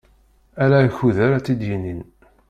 [0.63, 2.01] Ala akud ara t-id-yinin.